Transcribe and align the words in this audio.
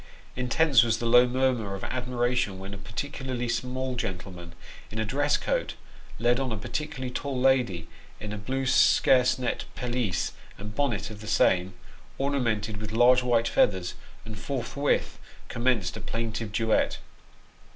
Intense 0.35 0.81
was 0.81 0.97
the 0.97 1.05
low 1.05 1.27
murmur 1.27 1.75
of 1.75 1.83
admiration 1.83 2.57
when 2.57 2.73
a 2.73 2.77
particularly 2.79 3.47
small 3.47 3.95
gentleman, 3.95 4.53
in 4.89 4.97
a 4.97 5.05
dress 5.05 5.37
coat, 5.37 5.75
led 6.17 6.39
on 6.39 6.51
a 6.51 6.57
par 6.57 6.71
ticularly 6.71 7.13
tall 7.13 7.39
lady 7.39 7.87
in 8.19 8.33
a 8.33 8.37
blue 8.39 8.65
sarcenet 8.65 9.65
pelisse 9.75 10.31
and 10.57 10.73
bonnet 10.73 11.11
of 11.11 11.21
the 11.21 11.27
same, 11.27 11.75
ornamented 12.17 12.77
with 12.77 12.91
large 12.91 13.21
white 13.21 13.47
feathers, 13.47 13.93
and 14.25 14.39
forthwith 14.39 15.19
commenced 15.49 15.95
a 15.95 16.01
plaintive 16.01 16.51
duet. 16.51 16.97